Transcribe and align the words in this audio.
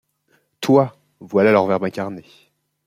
Toi, 0.61 0.97
voilà 1.19 1.51
leur 1.51 1.67
Verbe 1.67 1.83
incarné. 1.83 2.25